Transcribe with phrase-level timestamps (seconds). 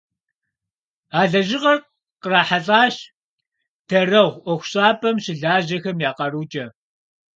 [1.19, 1.77] А лэжьыгъэр
[2.21, 2.95] кърахьэлӀащ
[3.87, 6.65] «Дарэгъу» ӀуэхущӀапӀэм щылажьэхэм я къарукӀэ.